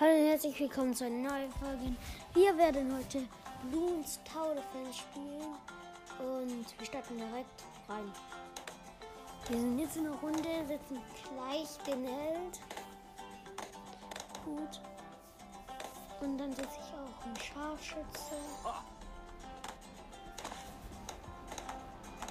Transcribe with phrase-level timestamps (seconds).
[0.00, 1.94] Hallo und herzlich willkommen zu einer neuen Folge.
[2.32, 3.22] Wir werden heute
[3.70, 5.58] Bloons Tower Defense spielen
[6.18, 8.10] und wir starten direkt rein.
[9.50, 12.60] Wir sind jetzt in der Runde, setzen gleich den Held.
[14.42, 14.80] Gut.
[16.22, 18.36] Und dann setze ich auch einen Scharfschütze.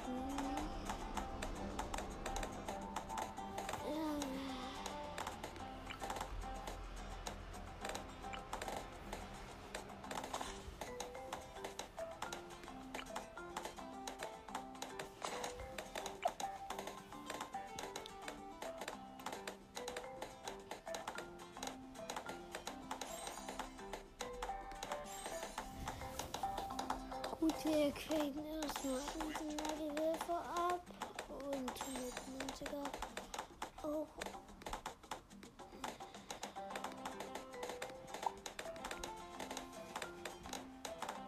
[0.07, 0.48] Hm.
[27.89, 30.83] Wir kriegen erstmal unsere Würfe ab
[31.43, 32.85] und 190er
[33.81, 34.07] auch.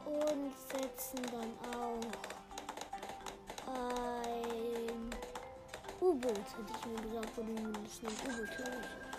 [0.05, 2.05] Und setzen dann auch
[3.67, 5.09] ein
[5.99, 9.10] U-Boot, hätte ich mir gesagt, du mindestens U-Boot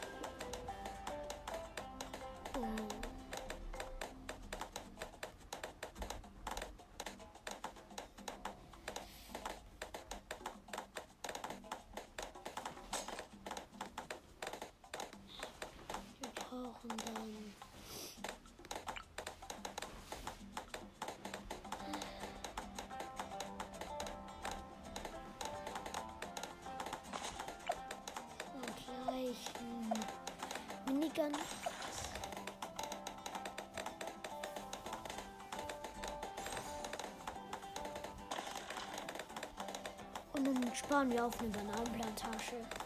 [41.17, 42.82] dann sparen wir auf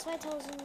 [0.00, 0.56] 2009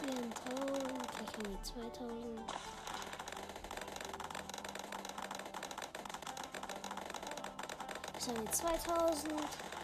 [0.00, 0.82] Wir haben 1000,
[1.12, 2.40] gleich haben wir 2000.
[8.14, 9.79] Jetzt haben wir 2000.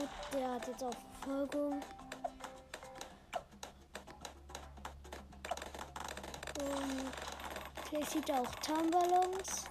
[0.00, 1.74] Gut, der hat jetzt auch Verfolgung.
[6.58, 7.12] Und
[7.86, 9.66] vielleicht sieht er auch Tarnballons.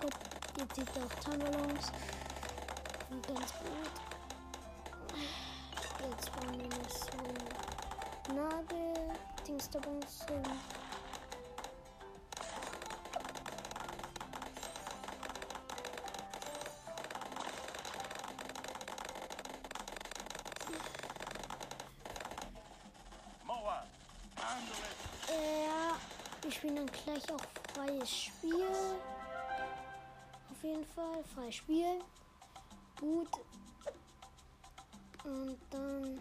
[0.00, 0.14] Gut,
[0.56, 1.92] jetzt sieht er auch Tarnballons.
[3.10, 3.90] Und ganz gut.
[6.08, 9.10] Jetzt bauen wir noch so Nagel,
[9.46, 10.79] Dingsterbums hin.
[26.60, 27.40] Spielen dann gleich auch
[27.74, 28.68] freies Spiel.
[30.50, 32.00] Auf jeden Fall, freies Spiel.
[33.00, 33.28] Gut.
[35.24, 36.20] Und dann.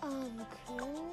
[0.00, 1.09] Ah, wir können.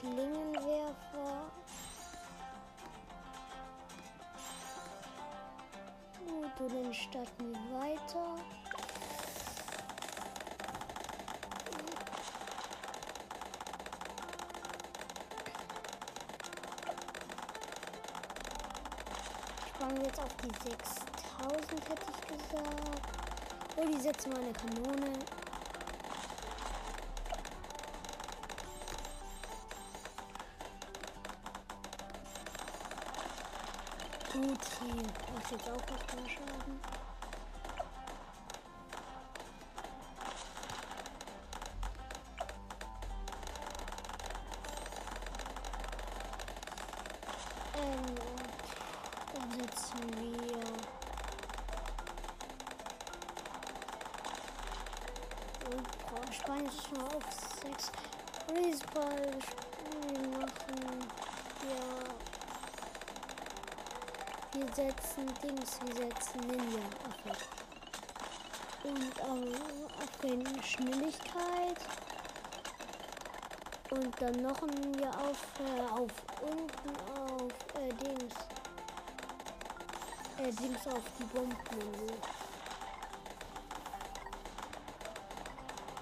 [0.00, 1.50] Klingenwerfer.
[6.18, 8.36] Gut, und dann starten wir weiter.
[19.80, 23.02] Wir jetzt auf die 6000, hätte ich gesagt.
[23.76, 25.39] Oh, die setzen mal eine Kanone.
[34.40, 36.99] Gut, hier macht jetzt auch was mehr Schaden.
[69.00, 69.54] Und ähm,
[69.98, 71.80] upgraden Schnelligkeit.
[73.90, 76.12] Und dann noch ein Ninja auf, äh, auf
[76.42, 78.34] unten auf äh, Dings.
[80.38, 81.56] Äh, Dings auf die Bomben.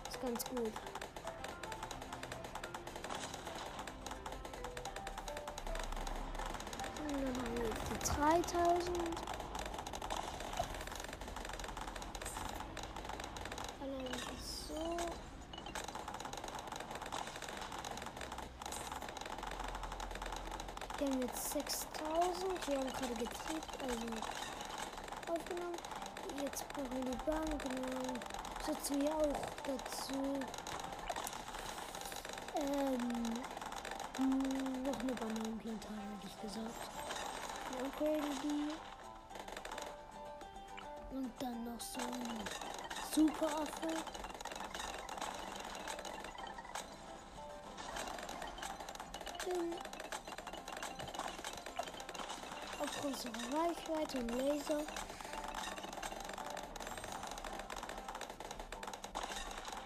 [0.08, 0.72] Ist ganz gut.
[7.00, 8.98] Und dann haben wir jetzt die 3000.
[13.80, 14.06] Allein
[14.42, 14.96] so.
[20.98, 22.68] Wir haben jetzt 6000.
[22.68, 24.06] Wir haben gerade getriebt, also
[25.32, 25.76] aufgenommen.
[26.42, 27.62] Jetzt brauchen wir die Bank.
[27.62, 28.14] Genau.
[28.66, 30.40] Setzen wir auch dazu.
[32.56, 33.22] Ähm,
[34.18, 36.90] mh, noch eine Bananenplantage, hätte ich gesagt.
[37.70, 38.74] Wir upgraden die.
[41.14, 42.38] Und dann noch so ein
[43.14, 43.94] Superaffe.
[53.18, 54.78] Unsere Reichweite und Laser.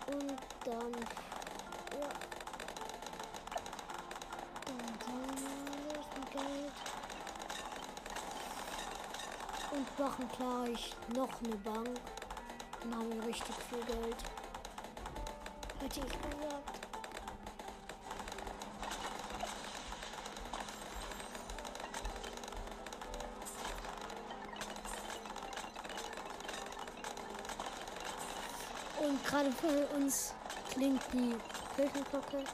[0.07, 0.93] Und dann,
[1.99, 2.09] ja.
[4.67, 4.77] Dann
[5.87, 6.73] wir das Geld.
[9.71, 12.01] Und machen gleich noch eine Bank.
[12.83, 14.17] Dann haben wir richtig viel Geld.
[15.81, 16.72] Hätte ich gesagt.
[29.43, 30.35] Gerade für uns
[30.73, 31.35] klingt die
[31.75, 32.45] Kirchenglocke.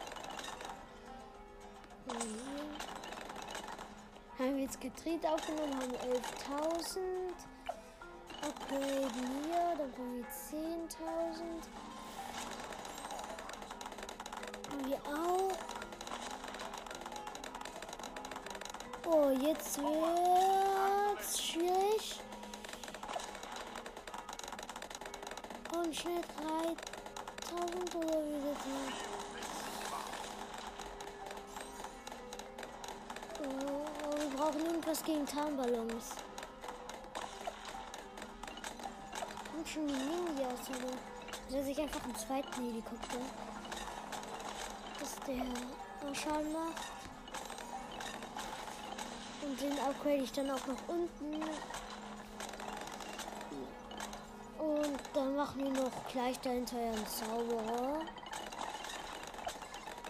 [4.38, 6.98] Haben wir jetzt gedreht aufgenommen, haben 11.000.
[8.40, 10.60] Upgrade hier, dann kommen wir 10.000.
[14.70, 15.56] Haben wir auch.
[19.10, 20.67] Oh, jetzt wird's
[34.48, 36.14] brauchen irgendwas gegen Tarnballons.
[39.54, 40.96] Und schon die Ninjas, oder?
[41.48, 43.18] setze ich einfach einen zweiten Helikopter.
[44.98, 46.82] Dass der Schaden macht.
[49.42, 51.42] Und den upgrade ich dann auch noch unten.
[54.58, 58.00] Und dann machen wir noch gleich dahinter einen Zauberer.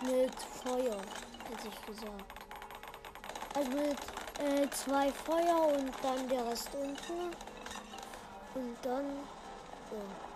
[0.03, 0.97] Mit Feuer,
[1.51, 2.39] hätte ich gesagt.
[3.55, 3.99] Also mit
[4.39, 7.35] äh, zwei Feuer und dann der Rest unten.
[8.55, 9.07] Und dann.
[9.91, 10.29] It.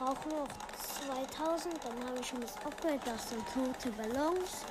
[0.00, 0.48] Brauchen noch
[1.36, 4.64] 2000, dann habe ich schon das Upgrade, dass dann tote Ballons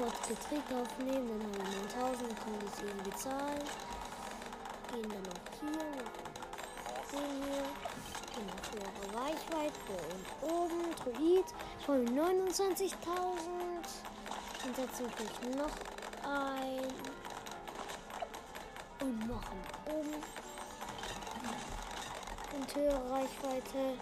[0.00, 1.64] kurz Betrieb aufnehmen, dann haben wir
[2.08, 3.64] 9000, können das irgendwie bezahlen.
[4.90, 5.84] Gehen dann auch hier,
[7.12, 7.66] den hier,
[8.32, 11.48] gehen auf höhere Reichweite und oben, Druid,
[11.84, 12.96] schon 29.000.
[14.62, 15.06] Und setzen
[15.42, 15.76] wir noch
[16.24, 16.92] ein
[19.00, 20.14] und machen oben
[22.56, 23.98] und höhere Reichweite.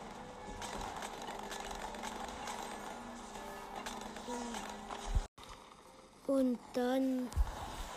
[6.38, 7.28] Und dann,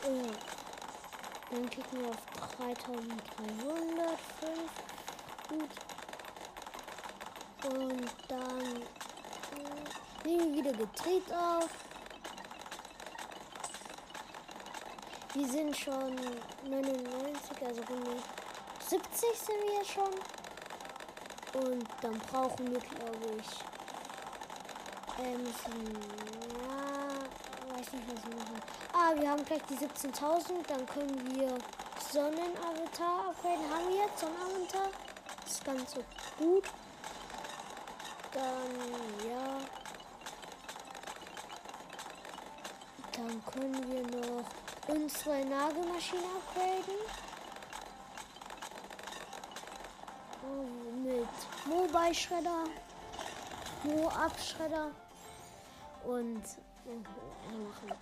[0.04, 0.32] ja,
[1.52, 2.26] dann klicken wir auf
[2.58, 4.60] 3300, 5,
[5.48, 5.70] gut.
[7.72, 8.82] Und dann
[9.62, 11.70] äh, nehmen wir wieder gedreht auf.
[15.36, 16.16] Wir sind schon
[16.68, 18.18] 99, also Runde
[18.88, 20.16] 70 sind wir schon.
[21.64, 23.50] Und dann brauchen wir, glaube ich,
[25.24, 26.00] äh, müssen,
[26.68, 26.81] ja,
[27.82, 28.62] weiß nicht, was wir machen.
[28.94, 31.58] Ah, wir haben gleich die 17.000, dann können wir
[32.12, 33.70] Sonnenavatar upgraden.
[33.70, 34.90] Haben wir jetzt Sonnenavatar?
[35.46, 36.04] Ist ganz so
[36.38, 36.66] gut.
[38.34, 39.58] Dann, ja.
[43.14, 44.46] Dann können wir noch
[44.88, 47.00] unsere Nagelmaschine upgraden.
[50.44, 51.28] Oh, Mit
[51.66, 52.64] Mobile Schredder,
[53.84, 54.92] Mo Abschredder
[56.04, 56.42] und
[56.86, 57.98] machen.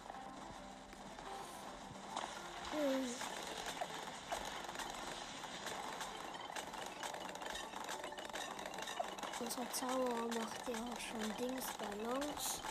[9.40, 12.62] Unser Zauberer macht ja auch schon Dings Ballons.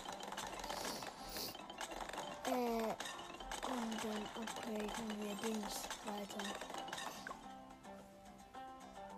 [2.46, 2.94] Äh,
[3.70, 6.44] und dann upgraden wir Dings weiter.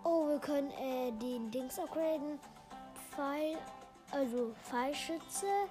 [0.03, 2.39] Oh, wir können äh, den Dings upgraden.
[3.11, 3.57] Pfeil,
[4.11, 5.67] also Pfeilschütze,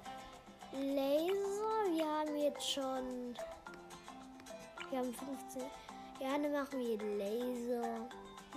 [0.73, 1.93] Laser.
[1.93, 3.35] Wir haben jetzt schon.
[4.91, 5.63] Wir haben 15.
[6.21, 8.09] Ja, dann machen wir Laser.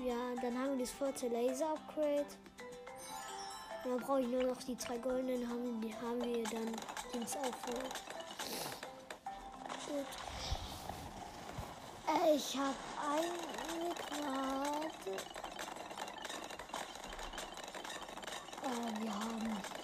[0.04, 2.26] Ja, dann haben wir das vierte Laser-Upgrade.
[3.84, 6.76] Dann brauche ich nur noch die zwei goldenen, haben, die haben wir dann
[7.14, 7.44] Dings auch.
[7.44, 8.04] Gut.
[12.08, 12.76] Äh, ich habe
[13.12, 15.12] eine Karte.
[18.64, 19.83] Äh, wir haben.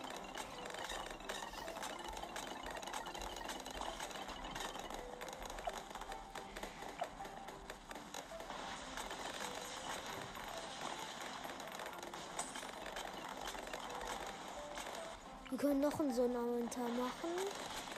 [15.60, 17.36] Können noch einen Sonnenavatar machen.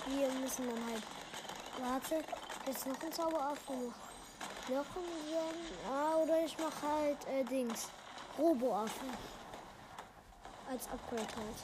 [0.07, 1.03] Wir müssen dann halt.
[1.79, 2.23] Warte,
[2.65, 4.75] jetzt noch ein Zauberaffe noch.
[4.75, 5.89] Noch ein Sonnen.
[5.89, 7.87] Ah, oder ich mache halt äh, Dings.
[8.37, 9.05] Roboaffe.
[10.69, 11.59] Als Upgrade halt.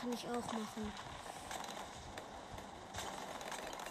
[0.00, 0.92] Kann ich auch machen.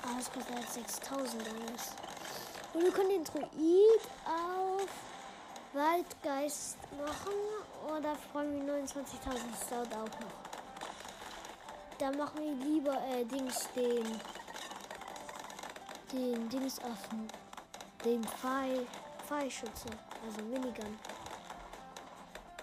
[0.03, 1.95] Ah, das kostet halt 6000 alles.
[2.73, 4.89] Und wir können den Druid auf
[5.73, 7.56] Waldgeist machen.
[7.97, 9.07] Oder freuen wir 29.000.
[9.51, 10.37] Das dauert auch noch.
[11.97, 14.05] Dann machen wir lieber äh, Dings den.
[16.11, 17.09] Den Dings auf
[18.05, 18.85] den Pfeil.
[19.25, 19.89] Pfeilschütze.
[20.23, 20.99] Also Minigun.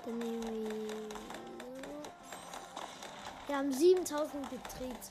[0.04, 1.08] Dann nehmen wir.
[3.48, 5.10] Wir haben 7000 gedreht.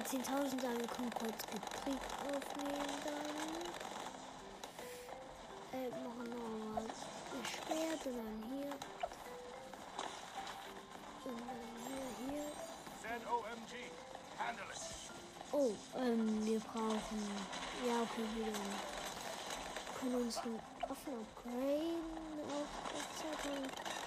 [0.00, 3.36] Wir 10.000 dann können kurz Betrieb aufnehmen dann.
[5.78, 6.40] Äh, machen wir
[6.72, 6.86] mal
[7.44, 8.72] Schwert und dann hier.
[11.24, 12.46] Und dann hier, hier.
[13.02, 13.72] ZOMG.
[14.38, 14.74] Handle.
[15.52, 17.20] Oh, ähm, wir brauchen.
[17.86, 18.58] Ja, okay, wieder.
[19.98, 23.99] Können uns einen Waffen upgraden auf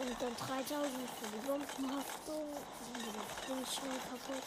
[0.00, 0.68] und dann 3000
[1.18, 2.50] für die Bombenhaftung.
[2.52, 4.44] Noch ganz schnell kaputt.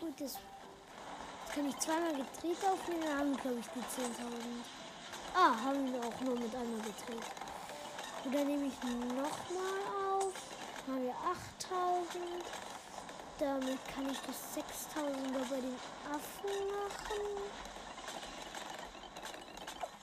[0.00, 0.38] Gut, das
[1.54, 4.10] kann ich zweimal gedreht aufnehmen, dann haben wir, glaube ich, die 10.000.
[5.34, 7.26] Ah, haben wir auch nur mit einmal gedreht.
[8.24, 9.30] Und dann nehme ich nochmal
[10.18, 10.32] auf.
[10.86, 12.69] Dann haben wir 8000.
[13.40, 15.76] Damit kann ich das 6000er bei den
[16.12, 17.40] Affen machen.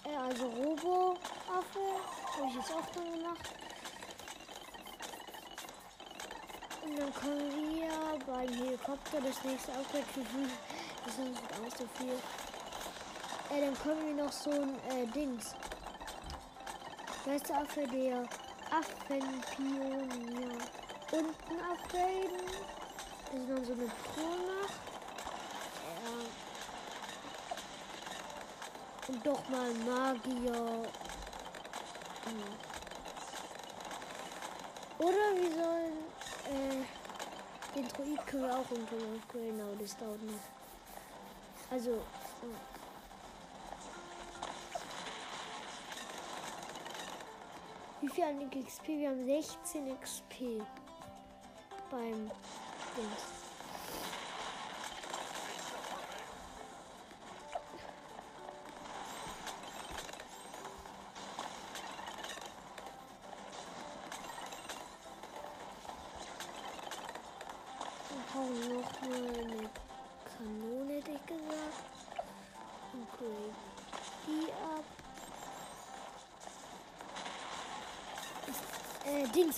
[0.04, 1.80] Äh, also Robo-Affe.
[2.36, 3.50] Habe ich jetzt auch dann gemacht.
[6.84, 10.22] Und dann können wir beim Helikopter das nächste Upgrade für
[11.06, 12.20] Das ist nicht auch so viel.
[13.56, 15.54] Äh, dann können wir noch so ein äh, Dings.
[17.24, 18.28] Beste Affe der
[18.72, 20.58] Affenpionier
[21.12, 22.77] unten upgraden.
[23.68, 24.80] So eine macht.
[26.02, 26.16] Ja.
[29.10, 30.88] Und doch mal Magier.
[32.24, 32.44] Hm.
[35.00, 35.98] Oder wir sollen
[36.46, 36.86] äh,
[37.76, 40.40] den Druid können wir auch upgraden, aber das dauert nicht.
[41.70, 41.92] Also.
[41.92, 42.00] Ja.
[48.00, 48.88] Wie viel an XP?
[48.88, 50.64] Wir haben 16 XP
[51.92, 52.32] beim
[52.96, 53.37] Dings.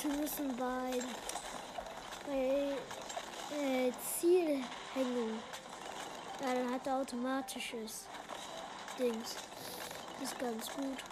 [0.01, 0.97] Wir müssen bei,
[2.25, 2.73] bei
[3.53, 5.39] äh, Zielhängung.
[6.41, 8.05] Ja, dann hat er automatisches
[8.97, 9.35] Dings.
[10.23, 11.03] Ist ganz gut.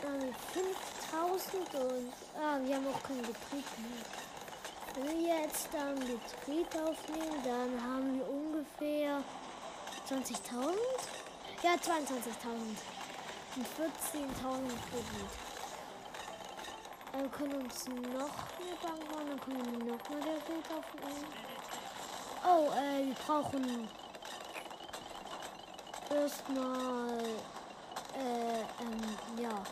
[0.00, 0.34] Dann
[1.12, 2.12] 5000 und.
[2.40, 4.04] Ah, wir haben auch keinen Betrieb mehr.
[4.94, 8.47] Wenn wir jetzt dann Betrieb aufnehmen, dann haben wir ungefähr
[10.08, 10.74] 20.000.
[11.62, 11.76] Ja, 22.000.
[13.56, 13.92] Und 14.000
[14.88, 15.28] Kredit.
[17.12, 20.64] Äh, wir können uns noch eine Bank bauen, dann können wir noch mal der Geld
[20.70, 21.26] aufnehmen.
[22.42, 23.88] Oh, äh, wir brauchen
[26.10, 27.22] erstmal,
[28.16, 29.62] äh, ähm, ja,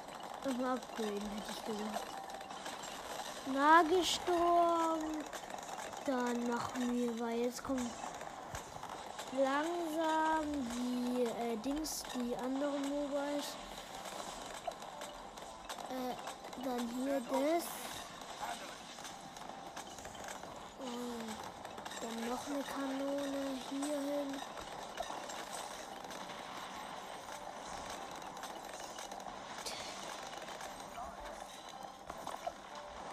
[0.44, 2.04] nochmal upgraden, hätte ich gesagt.
[3.54, 5.00] Nagesturm.
[6.04, 7.80] Dann machen wir, weil jetzt kommt
[9.38, 13.56] langsam die äh, Dings, die anderen Mobiles.
[15.90, 16.14] Äh,
[16.64, 17.64] dann hier das.
[20.80, 21.36] Und
[22.00, 24.30] dann noch eine Kanone hier hin.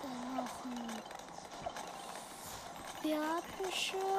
[0.02, 1.02] Dann noch ein
[3.02, 4.13] Piratenschiff.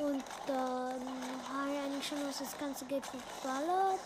[0.00, 4.00] Und dann habe ich eigentlich schon was das ganze Geld verballert.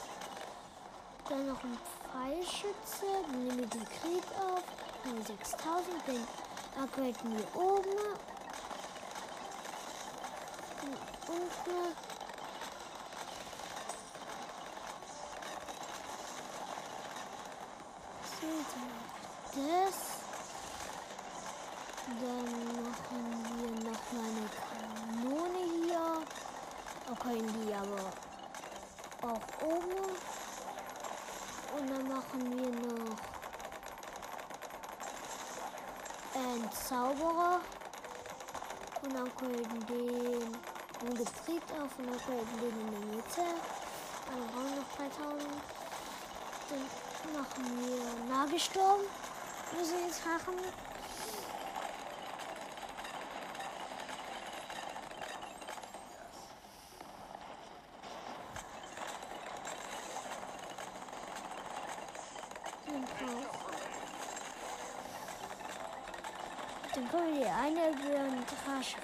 [1.28, 1.78] Dann noch ein
[2.12, 3.06] Pfeilschütze.
[3.26, 4.62] Dann nehmen wir den Krieg auf.
[5.04, 6.06] Dann 6000.
[6.06, 6.26] Den
[6.82, 7.98] upgraden wir oben.
[11.26, 11.96] Unten.
[18.40, 18.46] So,
[19.54, 19.98] das.
[22.06, 22.52] Dann
[22.84, 23.22] machen
[23.56, 26.06] wir noch mal eine Kanone hier.
[27.26, 28.12] Okay, die aber
[29.22, 30.04] auch oben.
[31.78, 33.16] Und dann machen wir noch
[36.34, 37.60] einen Zauberer.
[39.02, 40.56] Und dann können den
[41.00, 43.44] einen Betrieb auf und dann können den in der Mitte.
[44.26, 45.50] Dann brauchen wir noch 3000.
[46.68, 46.84] Dann
[47.32, 49.00] machen wir Nagelsturm.
[49.78, 50.56] Müssen wir jetzt machen.
[66.94, 69.00] Dann können wir die eine Plantage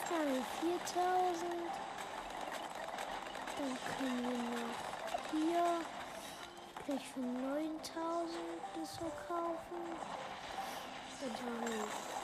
[0.00, 1.52] wir 4000.
[3.58, 4.76] Dann können wir noch
[5.32, 5.66] hier
[6.86, 8.36] gleich für 9000
[8.78, 9.82] das verkaufen.
[11.20, 12.15] Dann haben wir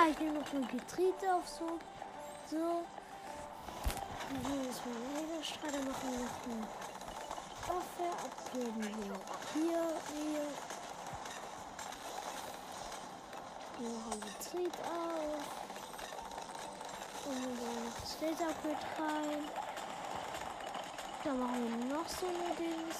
[0.00, 1.78] Ah, ich nehme noch ein Getriebe auf so.
[2.50, 2.86] So.
[4.30, 6.64] Dann haben wir jetzt mal Laserstrahl, dann machen wir noch eine
[7.66, 9.82] Waffe, abgeben hier,
[10.14, 10.46] hier.
[13.76, 15.44] Dann machen wir Getriebe auf.
[17.26, 19.44] Und dann noch das Lasergrid rein.
[21.24, 22.98] Dann machen wir noch so eine Dings.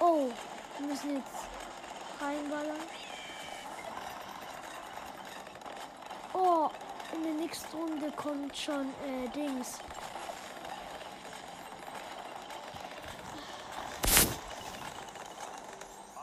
[0.00, 0.32] Oh,
[0.78, 1.46] wir müssen jetzt
[2.20, 3.07] reinballern.
[6.40, 6.70] Oh,
[7.16, 9.78] in der nächsten Runde kommt schon äh, Dings.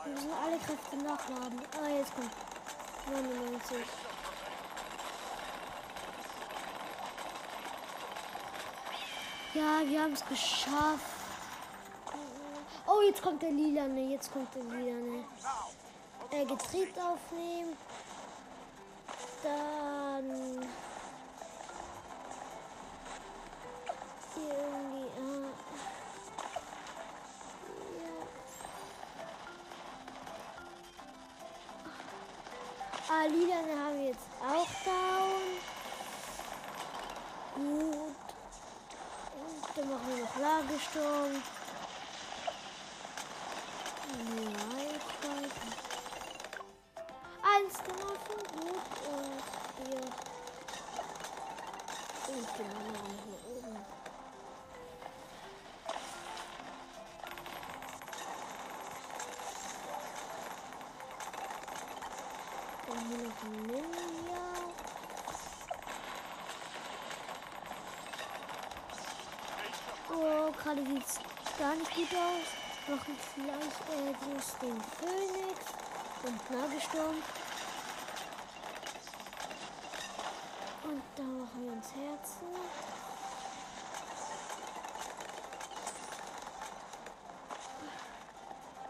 [0.04, 1.60] Wir müssen alle Kräfte nachladen.
[1.78, 2.30] Ah, jetzt kommt
[3.12, 3.76] 99.
[9.52, 11.04] Ja, wir haben es geschafft.
[12.86, 14.12] Oh, jetzt kommt der Lilane.
[14.12, 15.26] Jetzt kommt der Lilane.
[16.30, 17.76] Äh, Getriebe aufnehmen.
[20.16, 20.30] Dann.
[24.34, 25.06] Irgendwie.
[25.06, 25.40] Äh,
[28.00, 28.14] ja.
[33.10, 35.44] Ah, Lilane haben wir jetzt auch down.
[37.56, 38.16] Gut.
[39.36, 41.32] Und dann machen wir noch Lagesturm.
[44.08, 44.55] Ja,
[52.58, 53.76] Und die anderen hier oben.
[62.86, 64.46] Dann hier noch ein Ninja.
[70.08, 72.48] Oh, gerade sieht es gar nicht gut aus.
[72.88, 75.60] Machen vielleicht äh, bloß den Phoenix
[76.22, 77.16] und Nagelsturm.
[80.84, 82.46] Und dann machen wir uns Herzen.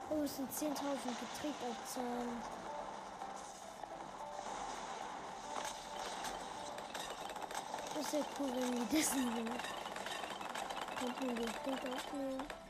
[0.09, 2.43] Oh, es sind 10.000 Getriebabzahlen.
[7.95, 9.51] Das wäre cool, wenn wir das nehmen.
[11.01, 12.66] Könnten wir den Krieg aufnehmen.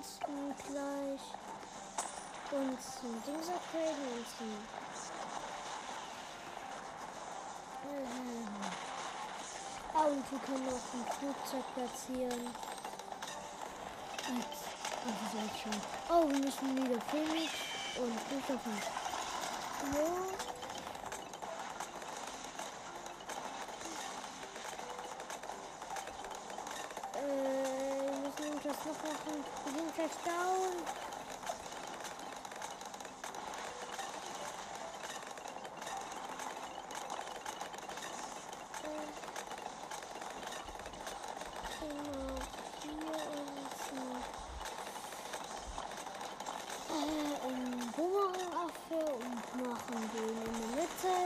[0.00, 0.18] Uns
[0.66, 1.24] gleich
[2.52, 4.56] uns ein Dings upgraden und ein.
[7.84, 8.48] Ähm,
[9.94, 12.46] ah, und wir können noch ein Flugzeug platzieren.
[14.24, 14.60] Als,
[15.04, 15.78] also ich schon.
[16.08, 17.52] Oh, wir müssen wieder Phoenix
[17.98, 18.78] und Christopher.
[19.92, 20.08] Ja.
[27.20, 28.00] Äh,
[28.38, 28.60] wir
[28.90, 29.44] müssen irgendwas noch machen.
[29.64, 30.72] Wir sind gleich down.
[38.82, 39.10] Äh,
[41.80, 42.34] Genau,
[42.82, 44.00] hier unten.
[46.90, 51.16] Äh, einen Bumerangaffe und machen den in der Mitte.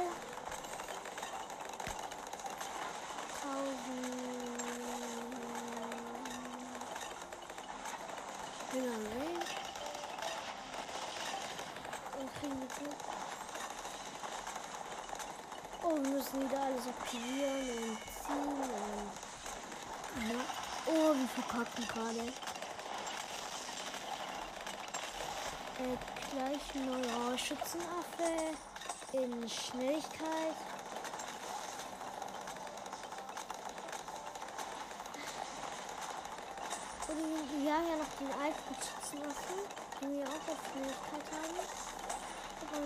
[3.42, 4.24] Tausend.
[8.72, 9.44] Genau, Range.
[12.18, 12.96] Und kriegen wir gut.
[15.82, 19.10] Oh, wir müssen wieder alles aktivieren und ziehen.
[20.30, 20.40] Ja.
[20.86, 22.20] Oh, wir verkacken gerade.
[25.78, 25.96] Äh,
[26.30, 28.56] gleich neuer Schützenaffe
[29.12, 30.56] in Schnelligkeit.
[37.08, 39.58] Und wir haben ja noch den alten Schützenaffen,
[40.00, 41.58] den wir auch auf Schnelligkeit haben.
[42.60, 42.78] Aber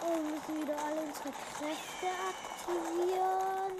[0.01, 3.73] Oh, wir müssen wieder alle unsere Kräfte aktivieren.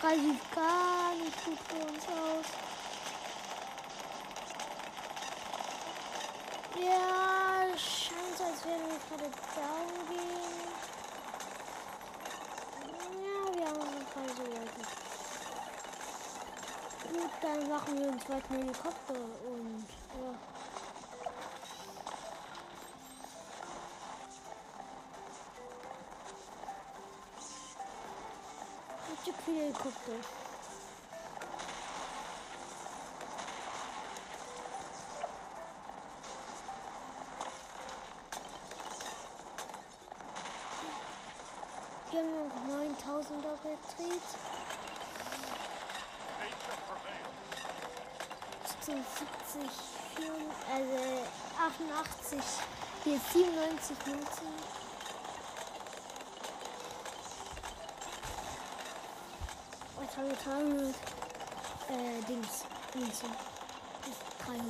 [0.00, 2.46] Das sieht gar nicht gut für uns aus.
[6.74, 10.62] Ja, scheint als wären wir gerade down gehen.
[13.22, 14.84] Ja, wir haben uns gerade so weiter.
[17.12, 19.14] Gut, dann machen wir einen zweiten Helikopter
[29.24, 30.12] Richtig viele Helikopter.
[42.10, 44.22] Wir haben noch 9000er Betrieb.
[46.40, 47.42] Nature prevails.
[48.84, 49.70] 70,
[50.16, 50.32] 4,
[50.74, 51.00] also
[51.56, 52.40] 88,
[53.04, 54.81] hier 97 Münzen.
[60.14, 60.94] 300?
[61.88, 63.30] Äh, Dings, Münzen.
[64.44, 64.66] 300,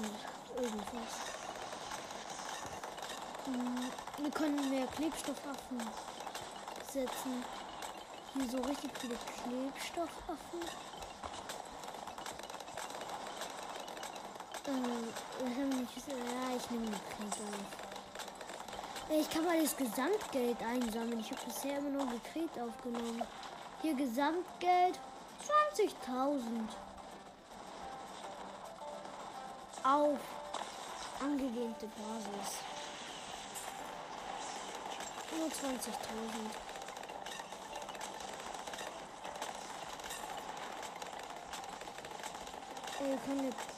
[0.57, 1.12] irgendwas.
[3.46, 5.81] Hm, Wir können mehr Klebstoffaffen
[6.92, 7.44] setzen.
[8.35, 10.61] Hier so richtig viele Klebstoffaffen.
[14.68, 15.88] Ähm?
[16.07, 17.40] Ja, ich nehme die auf.
[19.11, 21.18] Äh, Ich kann mal das Gesamtgeld einsammeln.
[21.20, 23.22] Ich habe bisher immer nur gekriegt aufgenommen.
[23.83, 24.98] Hier Gesamtgeld
[25.42, 26.68] 20.000.
[29.83, 30.18] Auf
[31.20, 32.59] angelehnte Basis.
[35.37, 35.52] Nur 20.000.
[43.00, 43.72] Äh, Wir können jetzt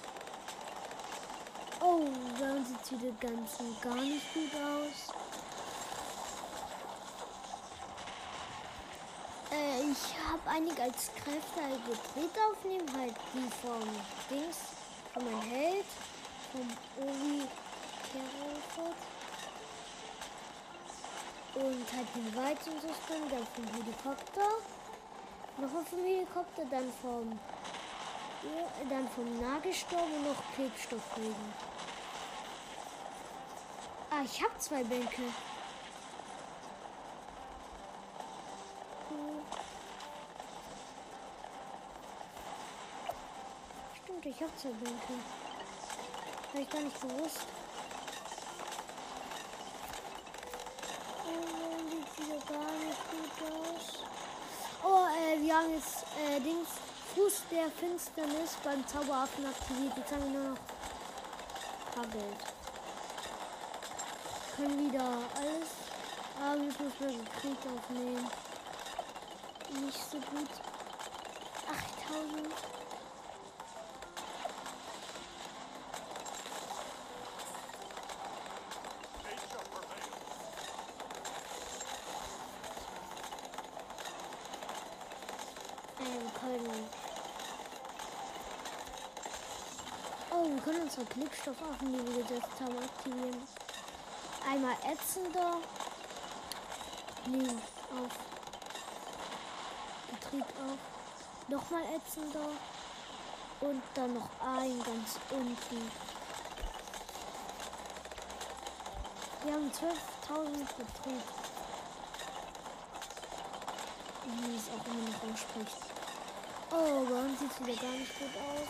[1.81, 2.01] Oh,
[2.41, 5.24] dann sieht wieder ganz und gar nicht gut aus.
[9.55, 13.83] Äh, ich habe einige als Kräfte halt gedreht aufnehmen, halt die vom
[14.29, 14.59] Dings,
[15.13, 15.87] von meinem Held,
[16.51, 16.67] vom
[17.05, 17.47] Ovi
[18.11, 18.97] Kerofort.
[21.55, 24.49] Und halt den Weizensystem, dann vom Helikopter.
[25.59, 27.39] Nochmal vom Helikopter, dann vom
[28.43, 31.55] ja, dann vom Nagelsturm und noch Klebstoffregen.
[34.11, 35.23] Ah, ich habe zwei Bänke.
[44.25, 45.15] Stimmt, ich habe zwei Bänke.
[46.53, 47.47] Habe ich gar nicht gewusst.
[51.27, 54.03] Oh, sieht wieder gar nicht gut aus.
[54.83, 56.69] Oh, äh, wir haben jetzt äh, Dings
[57.15, 59.93] Fuß der Finsternis beim Zauberaffen aktiviert.
[59.97, 62.45] Jetzt haben wir nur noch ein paar Geld.
[64.57, 65.05] Können wieder
[65.37, 65.69] alles.
[66.41, 68.31] Aber jetzt müssen wir den Krieg aufnehmen.
[69.83, 70.51] Nicht so gut.
[71.69, 72.75] 8000.
[79.25, 79.65] Nature
[86.35, 86.91] prevails.
[90.33, 90.84] Ähm, können.
[90.97, 93.43] Unsere Klebstoffaffen, die wir gesetzt haben, aktivieren.
[94.49, 95.57] Einmal ätzender.
[97.27, 97.49] Nee,
[97.91, 98.13] auf.
[100.13, 100.79] Betrieb auf.
[101.49, 102.49] Nochmal ätzender.
[103.61, 105.91] Und dann noch ein ganz unten.
[109.43, 111.23] Wir haben 12.000 Betrieb.
[114.27, 115.77] Wie es auch immer noch ausspricht.
[116.71, 118.69] Oh, bei sieht es wieder gar nicht gut aus.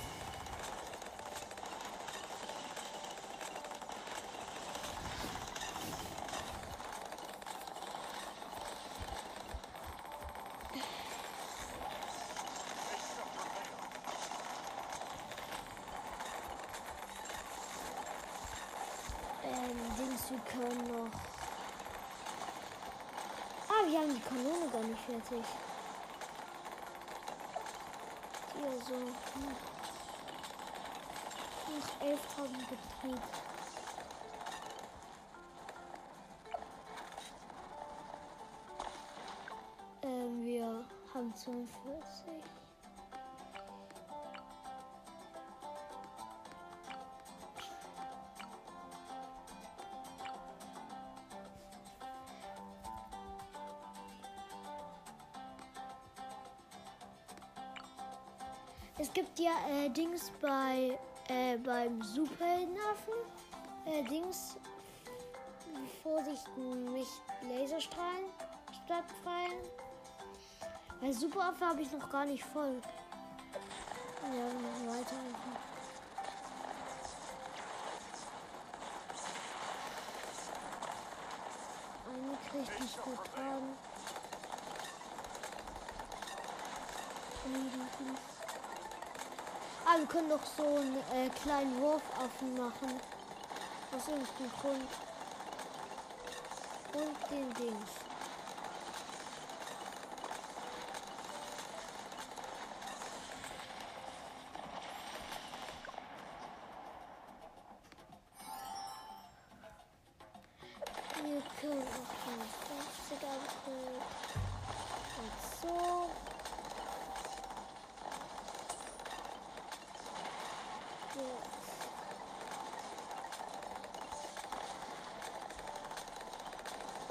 [19.46, 21.10] Ähm, Dings, wir können noch.
[23.68, 25.34] Ah, wir haben die Kanone gar nicht fertig.
[28.54, 28.94] Hier so.
[31.74, 33.22] Noch 11.000 Betrieb.
[40.02, 42.33] Ähm, wir haben 42.
[58.96, 63.14] Es gibt ja äh, Dings bei äh, beim Superheldenaffen.
[63.87, 64.57] Äh, Dings.
[66.02, 68.26] Vorsicht, nicht Laserstrahlen
[68.85, 69.59] stattfallen.
[71.00, 72.80] Bei Superaffe habe ich noch gar nicht voll.
[74.22, 75.16] Ja, weiter.
[82.07, 83.76] Eine nicht gut tragen.
[89.96, 93.00] Wir können doch so einen äh, kleinen Wurfaffen machen.
[93.94, 94.90] Aus irgendeinem Grund.
[96.94, 98.13] Und den Dings.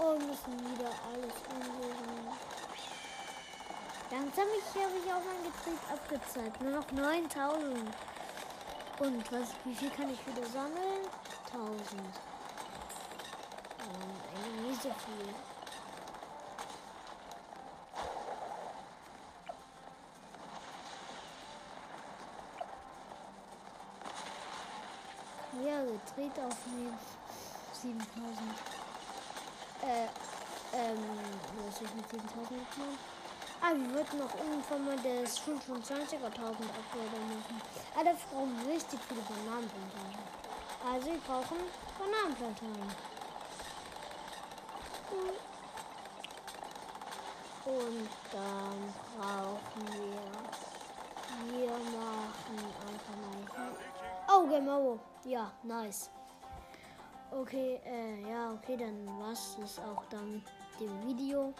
[0.04, 2.28] Und müssen wieder alles umlegen.
[4.12, 6.62] Langsam habe ich auch mein Getrieb abgezahlt.
[6.62, 7.90] Nur noch 9000.
[9.00, 11.08] Und was, wie viel kann ich wieder sammeln?
[11.54, 11.80] 1000.
[13.80, 14.02] Ähm,
[14.36, 15.34] eigentlich nicht so viel.
[25.66, 27.00] Ja, gedreht aufnehmen.
[27.72, 28.83] 7000.
[29.84, 30.08] Äh,
[30.74, 30.98] ähm,
[31.68, 32.98] was soll ich mit 7000 machen?
[33.62, 37.62] Ah, wir wollten noch irgendwann mal das 25er 1000 Upgrader machen.
[37.94, 40.24] Ah, dafür brauchen wir richtig viele Bananenplantagen.
[40.90, 41.58] Also, wir brauchen
[42.00, 42.96] Bananenplantagen.
[47.66, 50.24] Und dann brauchen wir.
[51.52, 53.76] Wir machen einfach mal.
[54.30, 55.00] Oh, genau.
[55.26, 56.10] Ja, nice.
[57.40, 60.44] Okay, äh, ja, okay, dann war's das auch dann mit
[60.80, 61.52] dem Video.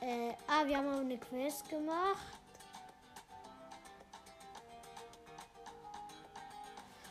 [0.00, 2.16] Äh, ah, wir haben auch eine Quest gemacht.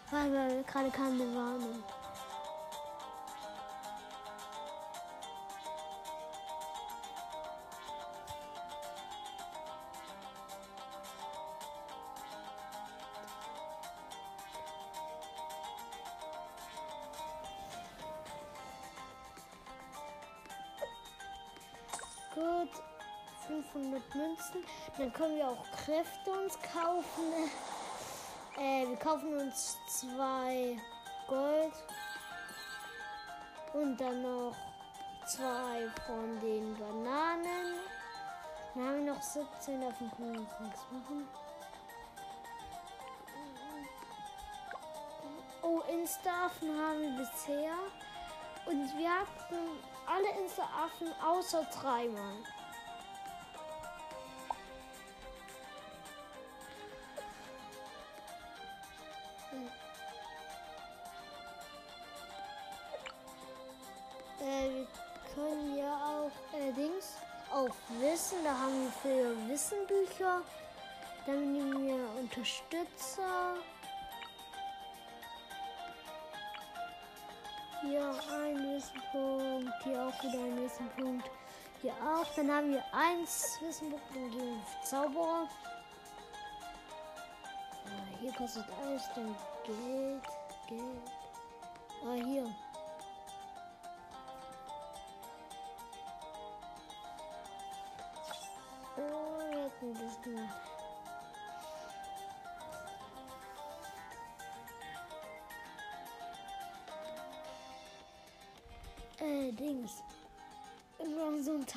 [0.10, 1.84] Weil, weil gerade kam eine Warnung.
[24.98, 27.34] Dann können wir auch Kräfte uns kaufen.
[28.60, 30.80] Äh, wir kaufen uns zwei
[31.28, 31.74] Gold.
[33.74, 34.56] Und dann noch
[35.28, 37.76] zwei von den Bananen.
[38.74, 41.28] Dann haben wir noch 17, davon können wir uns nichts machen.
[45.62, 47.78] Oh, Insta-Affen haben wir bisher.
[48.66, 52.38] Und wir hatten alle Insta-Affen außer dreimal.
[68.18, 70.42] Wissen, da haben wir für Wissenbücher.
[71.28, 73.58] Dann nehmen wir Unterstützer.
[77.82, 81.30] Hier ein Wissenpunkt, hier auch wieder ein Wissenpunkt.
[81.84, 82.26] Hier auch.
[82.36, 85.48] Dann haben wir eins Wissenpunkt und gehen wir auf Zauberer.
[87.86, 90.24] Ah, hier kostet alles dann Geld,
[90.68, 91.12] Geld.
[92.04, 92.46] Ah, hier.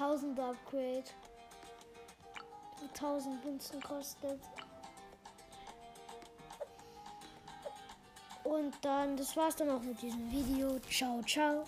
[0.01, 1.05] 1000 Upgrade.
[2.95, 4.41] 1000 Münzen kostet.
[8.45, 10.79] Und dann, das war's dann auch mit diesem Video.
[10.89, 11.65] Ciao, ciao.